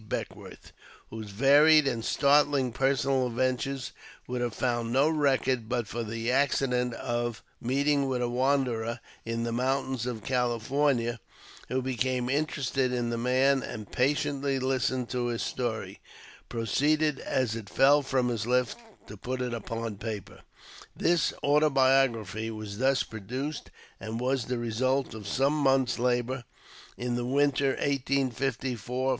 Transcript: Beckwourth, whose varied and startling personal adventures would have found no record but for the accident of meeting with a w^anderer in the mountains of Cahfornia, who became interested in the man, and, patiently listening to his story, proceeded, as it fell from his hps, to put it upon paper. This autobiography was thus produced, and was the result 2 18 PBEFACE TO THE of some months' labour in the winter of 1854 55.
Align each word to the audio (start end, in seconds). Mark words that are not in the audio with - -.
Beckwourth, 0.09 0.71
whose 1.11 1.29
varied 1.29 1.87
and 1.87 2.03
startling 2.03 2.71
personal 2.71 3.27
adventures 3.27 3.91
would 4.25 4.41
have 4.41 4.55
found 4.55 4.91
no 4.91 5.07
record 5.07 5.69
but 5.69 5.87
for 5.87 6.01
the 6.03 6.31
accident 6.31 6.95
of 6.95 7.43
meeting 7.61 8.07
with 8.07 8.19
a 8.19 8.25
w^anderer 8.25 8.97
in 9.25 9.43
the 9.43 9.51
mountains 9.51 10.07
of 10.07 10.23
Cahfornia, 10.23 11.19
who 11.67 11.83
became 11.83 12.31
interested 12.31 12.91
in 12.91 13.11
the 13.11 13.17
man, 13.19 13.61
and, 13.61 13.91
patiently 13.91 14.57
listening 14.57 15.05
to 15.05 15.27
his 15.27 15.43
story, 15.43 15.99
proceeded, 16.49 17.19
as 17.19 17.55
it 17.55 17.69
fell 17.69 18.01
from 18.01 18.29
his 18.29 18.45
hps, 18.45 18.73
to 19.05 19.15
put 19.15 19.39
it 19.39 19.53
upon 19.53 19.97
paper. 19.97 20.41
This 20.95 21.31
autobiography 21.43 22.49
was 22.49 22.79
thus 22.79 23.03
produced, 23.03 23.69
and 23.99 24.19
was 24.19 24.45
the 24.45 24.57
result 24.57 25.11
2 25.11 25.11
18 25.11 25.11
PBEFACE 25.11 25.11
TO 25.11 25.11
THE 25.11 25.17
of 25.19 25.27
some 25.47 25.53
months' 25.53 25.99
labour 25.99 26.43
in 26.97 27.13
the 27.13 27.23
winter 27.25 27.73
of 27.73 27.79
1854 27.81 28.79
55. 28.79 28.81